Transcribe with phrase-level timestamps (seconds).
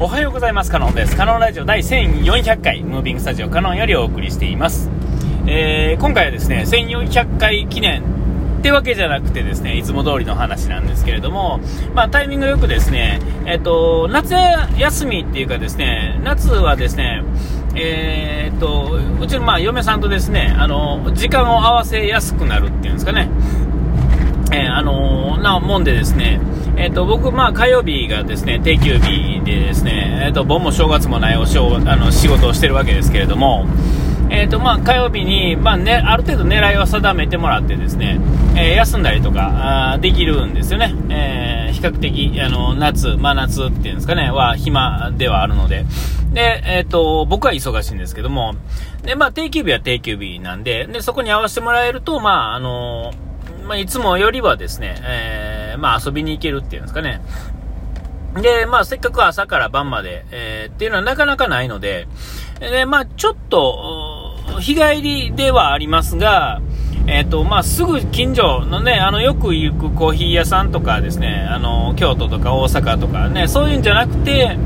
[0.00, 0.72] おはようございます。
[0.72, 1.14] カノンです。
[1.16, 4.90] カノンラジオ第1400回、ムービングスタジオカノンよりお送りしています。
[5.46, 8.02] えー、今回はですね、1400回記念
[8.58, 11.60] ってわけじゃなくてですね、いつも通りの話なんですけれども、
[11.94, 14.34] まあタイミングよくですね、えっ、ー、と、夏
[14.76, 17.22] 休みっていうかですね、夏はですね、
[17.76, 23.30] えー、っと、うちのまあ嫁さんとですね、あの、時間を合わせやすくなるっていうんですかね、
[24.52, 26.40] えー、あのなもんでですね、
[26.76, 33.66] えっ、ー、と、僕、まあ、火曜日がですね、定休日でですね、えっ、と、盆も正月もないおしょあの仕事をしてるわけですけれども、
[34.30, 38.18] えっ、と、まあ、火曜日に、まあ、ね、ある程度狙いを定めてもらってですね、
[38.56, 40.94] え休んだりとか、できるんですよね。
[41.10, 45.84] え比較的、あの、夏、真夏っていうんですかね、は暇ではあるので。
[46.32, 48.54] で、えっ、と、僕は忙しいんですけども、
[49.02, 53.12] で、まあ、定休日は定休日なんで、で、そこに合わせてもらえると、まあ、あの
[53.64, 57.20] まあ、いつもよりはですね、えー、まあ、遊びに行けるっていうんですかね。
[58.40, 62.08] で、まあ、せっかく朝から晩まで、えー、っていうのはなかなかないので、
[62.60, 66.60] で、まあ、ちょっと、日帰りではありますが、
[67.06, 74.56] えっ、ー、と、まあ、すぐ近所のね、あの、よく行くコーヒー屋さんとかですね、あの、京都とか大阪とかね、そういうんじゃなくて、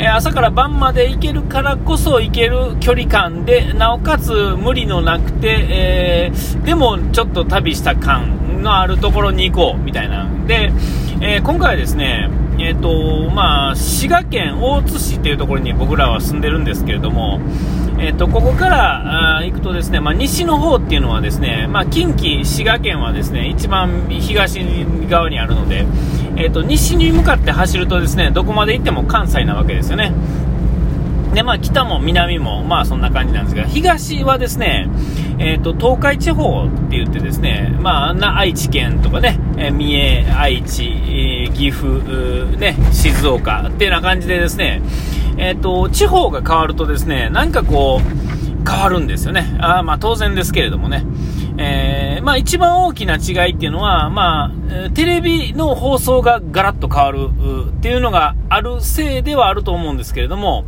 [0.00, 10.28] え、朝から晩まで行けるからこそ行ける距離感で、なおかつ無理のなくて、えー、でもちょっと旅した感のあるところに行こう、みたいな。
[10.46, 10.72] で、
[11.20, 17.40] え今回はですね、えーとまあ、滋賀県大津市というところに僕らは住んでるんですけれども、
[17.98, 24.60] えーと、ここからあ行くとですね、まあ、西の方っていうのはですね、まあ、近畿、滋賀県はですね一番東
[25.08, 25.86] 側にあるので、
[26.38, 30.12] えーと西に向かって走るとですねどこまで行っても関西なわけですよね。
[31.34, 34.88] で、まあ、北も南も、まあ、そんな感じなんですが、東はですね、
[35.38, 44.82] えっ、ー、と、東海地方って言ってですね、まあ、な愛知県とかね、えー、三重、愛知、えー、岐阜、ね、静岡っていうような感じでですね、
[45.36, 49.56] えっ、ー、と、地方が変わるとですね、なんかこう、変わるんですよね。
[49.60, 51.04] あまあ、当然ですけれどもね。
[51.58, 54.52] えー、まあ、一番大きな違いっていうのは、ま
[54.86, 57.28] あ、テレビの放送がガラッと変わる
[57.70, 60.64] っていうのがあるせいではあると思うんですけれども、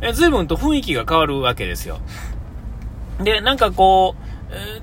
[0.00, 2.00] え随分と雰囲気が変わるわけですよ。
[3.22, 4.29] で、なんかこう、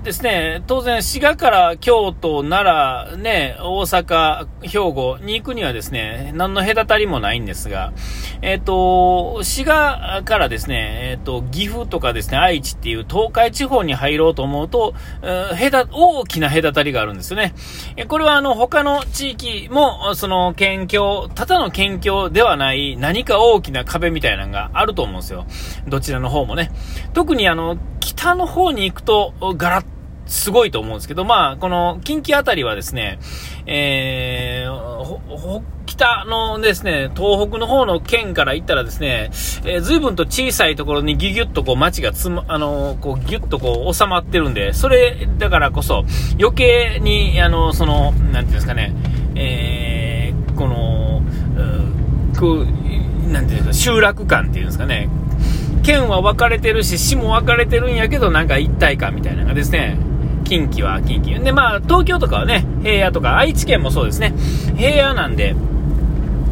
[0.02, 7.92] ですね、当然、滋賀から京都、奈良、ね、大阪、兵庫に行くにはですね、何の隔たりもないんですが、
[8.40, 17.54] えっ、ー、と、滋賀からですね、えっ、ー、と、岐阜とかですね、愛知っていう東海地方に入ろうと思うと、えー、大きな隔たりがあるんですよね。
[18.08, 25.44] これはあの、他の地域も、その、県境、ただの県境ではない何か大きな壁みたいなのがあると思うんですよ。
[25.86, 26.70] どちらの方もね。
[27.12, 27.76] 特にあの、
[28.08, 29.84] 北の方に行くと、ガラッ
[30.28, 33.18] すごいと思うんですけど、まあ、この近畿あたりはですね、
[33.66, 39.30] えー、北のですね、東北の方の県から行ったらですね、
[39.64, 46.04] えー、随分と小さいところにギュギュッとこう街がつま、あのー、こうギュッとこう収まってるんで、それだからこそ
[46.38, 48.94] 余計に、あのー、その、なんていうんですかね、
[49.34, 51.22] えー、この、
[52.38, 55.08] こう、なんていうんですか、集落感っていうんですかね、
[55.88, 59.96] 県は分かれてるし、市も分かれてるんやけど、なんか一体感みたいなのがですね、
[60.44, 61.42] 近畿は近畿。
[61.42, 64.34] で、まあ、東京とかはね、平野とか、愛知県もそうですね、
[64.76, 65.56] 平野なんで、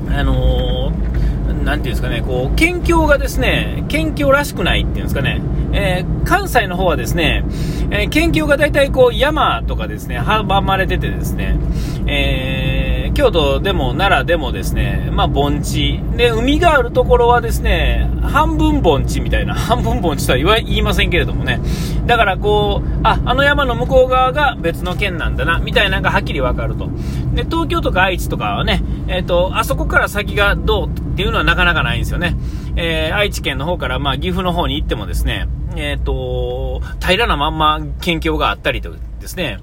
[0.09, 5.43] あのー、なんていうんですかね、こう、県境がですね、県境らしくないっていうんですかね、
[5.75, 7.45] えー、関西の方はですね、
[7.91, 11.59] えー、県境が大体こう、山とかですね、阻まれててですね、
[12.07, 12.86] えー
[13.17, 16.03] 京都でも奈良でもですね、まあ、盆地。
[16.19, 21.59] で、海があるところはですね、半分盆地みたいな、 半分盆地とは言いませんけれどもね。
[22.05, 26.91] だからこう、あ、あの山の向こう側が別の県なんだな、みたいなのがはっきりわかると。
[27.33, 32.37] で、東京とか愛知とかはね、え、ー、と、あそこから先がどうっていうのはなかなかないんですよね。
[32.77, 39.59] えー、愛知県の方から、まあ、岐阜の方に行ってもですね、え、ー、と、平らなまんま県境があったりとですね、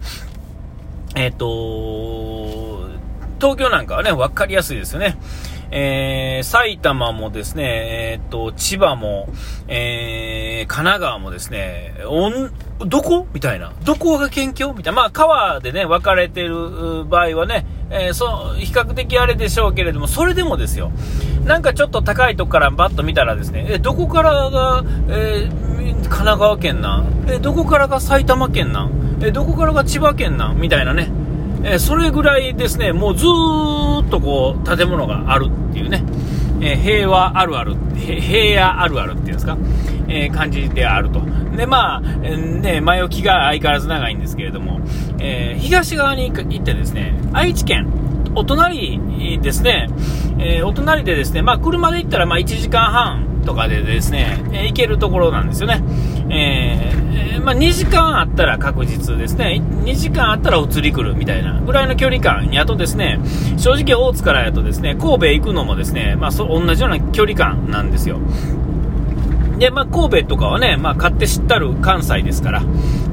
[1.16, 2.33] えっ、と、
[3.44, 5.18] 東京なんかはね、分かりやすいですよね。
[5.70, 9.28] えー、埼玉もですね、えー、っと、千葉も、
[9.68, 12.52] えー、神奈川もですね、おん、
[12.88, 13.28] どこ？
[13.34, 13.74] みたいな。
[13.84, 14.72] どこが県境？
[14.74, 15.02] みたいな。
[15.02, 20.92] まあ、川でね、分かれてる場合はね、えー、そう、比較的あれでしょうけれども、それでもですよ。
[21.44, 25.50] なんかちょっと高いとこからバッと見たらですね、え、どこからが、えー、
[25.94, 27.26] 神奈川県なん？
[27.28, 29.20] え、どこからが埼玉県なん？
[29.22, 30.58] え、どこからが千葉県なん？
[30.62, 31.12] みたいなね。
[31.64, 36.04] えそれぐらいですね、もうずーっとこう、建物があるっていうね、
[36.62, 39.58] え平和あるある、平野あるあるっていうんですか、
[40.08, 41.22] え感じであると。
[41.56, 44.82] で、まあ、ね、前置きが相変わらず長いんですけれども、
[45.20, 47.88] えー、東側に行ってですね、愛知県、
[48.36, 49.90] お隣ですね、
[50.40, 55.84] えー、お隣でですね、まあ、車で行ったらまあ1時間半とかでですね、えー、行けるところなんですよね。
[56.30, 59.62] えー、まあ、2時間あったら確実ですね。
[59.84, 63.20] 2時間あったら移り来るみたいなぐらいの距離感やとですね、
[63.58, 68.20] 正直大津からやとですね、神戸行くのもですね、まあ、そ同じような距離感なんですよ。
[69.58, 72.64] で、まあ、神戸とかはね、まあ、勝手知ったる関西ですから、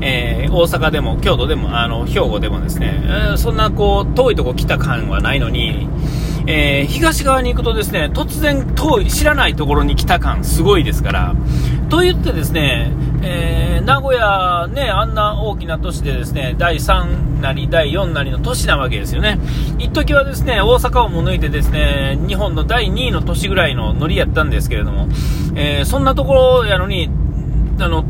[0.01, 5.89] えー、大阪でも京都でも、あの、兵庫でもですね、えー、そんなこう、遠いとこ来た感はないのに、
[6.53, 11.37] えー、東側に行くとですね、突然遠い、知らないところに来た感すごいですから、
[11.89, 12.91] と言ってですね、
[13.23, 19.39] えー、名古屋ね、あんな大きな都市でですね、第3なり第4なりの都市なわけですよね。
[19.79, 25.07] 一時はですね、大阪をも抜いてですね、日本の第2位の都市ぐらいのノリやったんですけれども、
[25.55, 27.09] えー、そんなところやのに、
[27.79, 28.05] あの、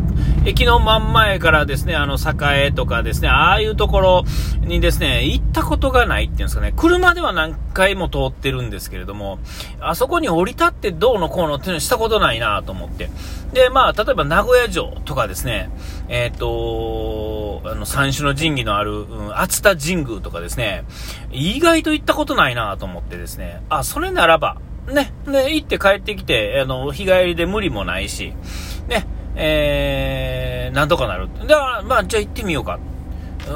[0.46, 4.24] 駅の真ん前からですね、あの、栄とかですね、ああいうところ
[4.62, 9.38] にですね、行ったことがないっていうんですかね、車では何回も通ってるんですけれども、
[9.80, 13.10] あそこに降り立ってどうのこうのっていうのしたことないなと思って。
[13.52, 15.70] で、まあ、例えば名古屋城とかですね、
[16.08, 20.84] えっ、ー、と、あの、三種の神器のある、うん、熱田神宮とかですね、
[21.32, 24.56] 意外と行ったことないなと思ってですね、あ、それならば、
[24.88, 28.32] ね、で、行って帰ってきて、あの、日帰りで無理もないし、
[29.36, 31.28] えー、なんとかなる。
[31.46, 32.78] だから、まあ、じゃあ行ってみようか。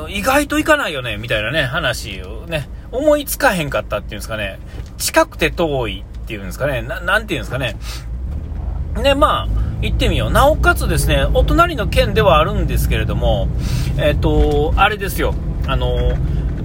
[0.08, 4.58] 意外と行かないよね、みたいなね、話をね、思いつかへんかったっていうんですかね、
[4.98, 7.76] 近くて遠いっていうんですかね、なんていうんですかね。
[9.02, 9.48] で、まあ、
[9.82, 10.30] 行ってみよう。
[10.30, 13.48] なおかつですね、お隣の県ではあるんですけれども、
[13.98, 15.34] えっ、ー、と、あれですよ、
[15.66, 16.16] あの、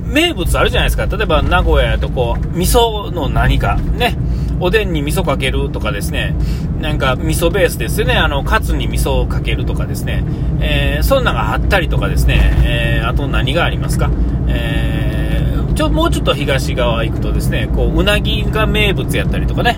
[0.06, 1.06] 名物あるじゃないですか。
[1.06, 4.18] 例えば名古屋やとこう、味噌の何か、ね、
[4.60, 6.36] おでんに味噌かけるとかですね、
[6.82, 10.24] なんか味噌ベースですね、あの、カツに味噌をかけるとかですね、
[10.60, 14.10] えー、そんなのがあったりとかですね、えー、あと何がありますか、
[14.48, 19.78] えー、ちょ、もうちょっと東側行くとですね、こう、うなぎが名物やったりとかね、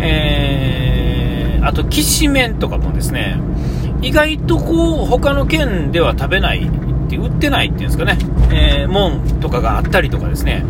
[0.00, 3.38] えー、あと、きしめんとかもですね、
[4.02, 8.18] 意外とこう、他の県では食べないって売ってないっていうんですかね、
[8.50, 10.64] えー、門とかがあったりとかですね、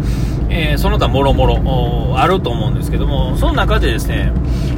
[0.48, 4.32] えー、その他もろもろあると思うんですけども、その中でですね、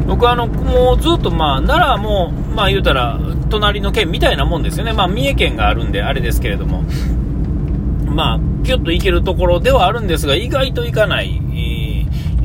[0.06, 3.18] 僕はあの、もうずっとまあ、奈良も、まあ言うたら、
[3.50, 4.92] 隣の県みたいなもんですよね。
[4.92, 6.82] まあ、三重県があるんで、あれですけれども、
[8.06, 11.40] まあ、キュッと行けるところではあるんですが、意外と行かない、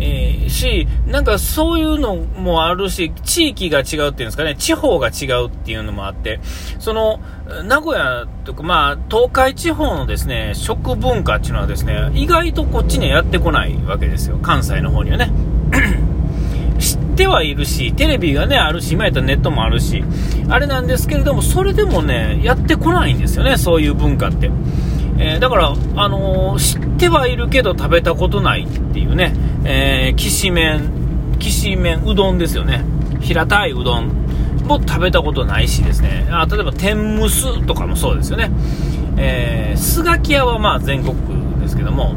[0.05, 6.41] えー、し、なんかそういうのもあるし、地域が違うっていうんですかね、地方が違うっていうのもあって、
[6.79, 7.21] その、
[7.63, 14.37] 名古屋とか、まあ、東海地方のですね、食文化っていうのはですね、意外とこっちにはやってこないわけですよ。
[14.41, 15.31] 関西の方にはね。
[16.79, 20.03] 知ってはいるし、テレビがね、あるし、今やったらネットもあるし、
[20.49, 24.51] あれなんですけれども、それでもね、やってこないんですよね、そういう文化って。
[25.17, 29.33] えー、だから、あのー、知ってはいるけど食べたことないっていうね、
[29.65, 32.83] えー、きしめん、きしめん、うどんですよね。
[33.21, 34.07] 平たいうどん
[34.65, 38.51] も食べたことないしですね、あ例えば天むすとかもそうですよね。
[39.17, 41.15] えー、スガキ屋はまあ全国
[41.61, 42.15] ですけども、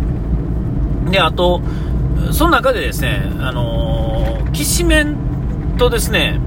[1.10, 1.60] で、あと、
[2.32, 5.16] その中でですね、あのー、きしめん
[5.76, 6.40] とですね、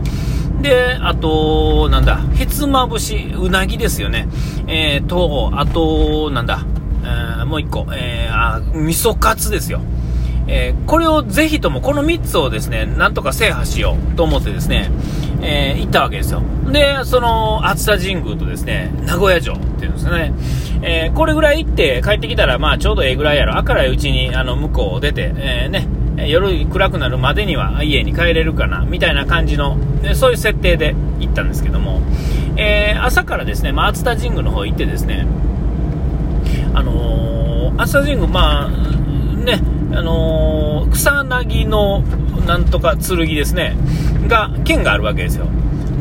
[0.62, 4.28] で、あと、なんだ、ひつまぶし、うなぎですよね。
[4.68, 6.66] えー、と、あと、なんだ、
[7.04, 9.82] えー、もう一個、えー、あ、味噌カツですよ。
[10.48, 14.92] えー、これをぜひとも、この3つをですね、なんとか制覇しようと思ってですね、
[15.42, 16.42] えー、行ったわけですよ。
[16.72, 20.34] で、その、熱田神宮とですね、名古屋城っていうんですね、
[20.82, 23.62] えー、これぐらい行って帰ってきたら、まあちょうどええぐらいやろ。
[23.62, 25.88] 明るいうちに、あの、向こうを出て、え、ね、
[26.28, 29.78] 夜暗くなるまでには家に帰れるかな、みたいな感じの、
[30.14, 32.02] そういう設定で行ったんですけども、
[32.58, 35.26] えー、朝からですね、熱田神宮の方行ってですね、
[36.74, 39.62] あのー、熱田神宮、まあ、ね、
[39.94, 42.02] あのー、草薙の
[42.46, 43.76] なんとか剣ですね、
[44.28, 45.46] が、剣があるわけですよ。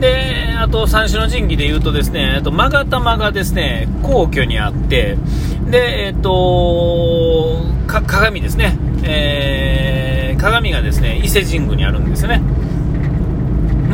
[0.00, 5.16] で、あと、三種の神器で言うとですね、あと、勾玉がですね、皇居にあって、
[5.70, 10.07] で、えっ、と、鏡ですね、えー、
[10.38, 12.42] 鏡がですね、伊勢神宮にあるんですよね。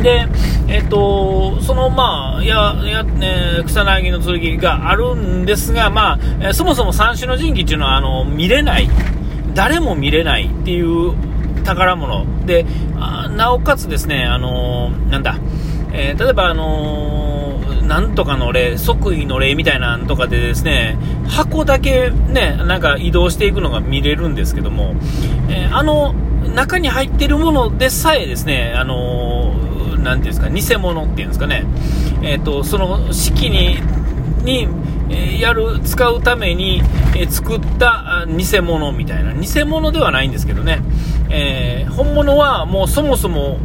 [0.03, 0.29] で、
[0.69, 8.89] えっ、と、その、まあ、や、や、ね、草薙の剣があるんですが、まあ、そもそも三種の神器っていうのは、あの、見れない、
[9.55, 11.15] 誰も見れないっていう
[11.65, 12.67] 宝物で、
[13.37, 15.39] なおかつですね、あのなんだ、
[15.93, 20.97] えー、例えば、あの、なんとかの例、即位の例みたいなんとかでですね、
[21.27, 24.95] 箱だけね、なんか移動していくのが見れるんですけども、
[25.49, 26.15] えー、あの、
[26.55, 31.65] 中に入ってるものでさえですね、あのー、なんていうんですか、偽物っていうんですかね、
[32.23, 33.79] えっ、と、その式に、
[34.45, 34.69] に、
[35.41, 36.83] やる、使うために、
[37.29, 39.33] 作った偽物みたいな。
[39.35, 40.81] 偽物ではないんですけどね。
[41.31, 43.59] えー、本物はもうそもそも、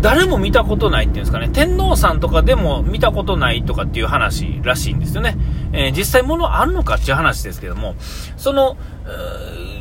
[0.00, 5.36] 誰も見たことないっていうんですかね、天皇さんとかでも見たことないとかっていう話らしいんですよね。
[5.72, 7.94] えー、実際物あるのかっていう話ですけども、
[8.36, 8.76] その、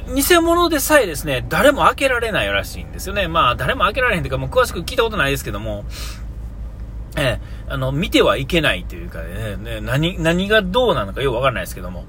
[0.07, 3.27] 偽物でさえですね、誰も開けられないらしいんですよね。
[3.27, 5.86] まあ、誰も開けられへんというか、もう詳しく聞いたことないですけども、
[7.15, 12.05] えー、あの、見てはいけないというかね、何、何がどうなのかよくわからないですけども、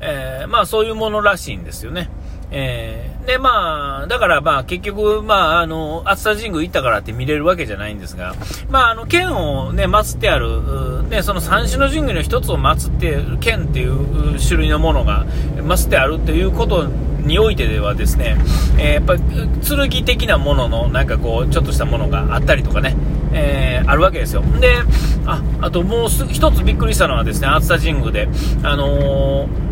[0.00, 2.10] えー、まあそういうものらしいんですよね。
[2.50, 8.34] えー、で、まあ、だからまあ結局、まあ、あの、熱田神宮行ったからって見れるわけじゃないんですが、
[8.70, 15.26] まあ、あの、剣をね、祀ってある、ね、その三種の神宮の一つを祀って、剣っていう種類のものが
[15.56, 16.86] 祀ってあるということ
[17.26, 18.36] においてではですね、
[18.78, 19.20] え、やっぱり
[19.90, 22.96] 剣的なもののなんかこう、ちょっとしたものがあったりとかね、
[23.32, 24.42] えー、あるわけですよ。
[24.60, 24.76] で、
[25.26, 28.28] あ、あともう一つびっくりしたのはですね、熱田神宮で、
[28.62, 29.66] あのー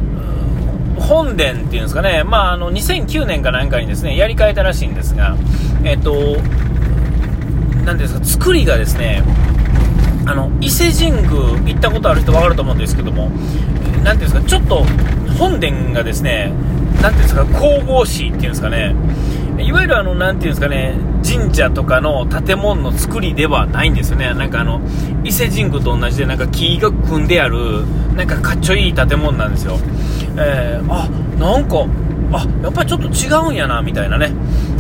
[1.01, 5.37] 本殿っていうんですかね、まあ、あの2009年かなんかにですねやり替えたらしいんですが、
[5.85, 6.37] えっと、
[7.85, 9.23] なんですか作りがですね
[10.27, 11.31] あの伊勢神宮
[11.75, 13.29] 行ったことある人分かると思うんですけども、
[14.03, 14.85] なていうんですかちょっと
[15.39, 16.53] 本殿がですね
[17.03, 18.95] なんていうんですか神々しいっていうんですかね
[19.59, 24.35] いわゆるあの、なていうんですかね、神社とかの建物の作りではないんですよね。
[24.35, 24.81] なんかあの、
[25.23, 27.87] 伊勢神宮と同じで、なんか木が組んである、
[28.17, 29.79] なんかかっちょいい建物なんですよ。
[30.37, 31.09] えー、あ、
[31.39, 31.87] なんか、
[32.33, 34.33] あ、やっぱりちょっと違うんやな、みたいなね。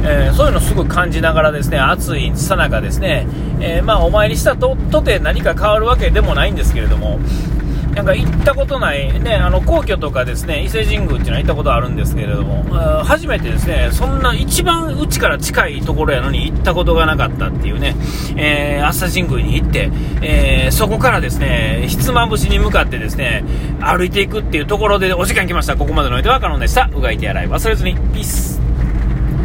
[0.02, 3.26] えー、そういうのすごい感じながらですね、暑いさなかですね、
[3.60, 7.20] えー、まあお参りしたととて何か変わるわけでもないんですけれども、
[7.94, 12.64] なんか行ったことない、ね、あの皇居とかですね伊勢神宮っていうのは行ったことあるんですけれども、
[13.04, 17.94] 初めてですねそんな一番うちから近いところやのに行ったことがなかったっていうね、
[18.36, 19.90] えー、朝神宮に行って、
[20.22, 23.44] えー、そこからですねひつまぶしに向かってですね
[23.80, 25.76] 歩いていくっていうところでお時間来ました。
[25.76, 26.90] ここまでのおいては可能でした。
[26.92, 27.94] うがいて洗い忘れずに。
[27.94, 28.63] ピース。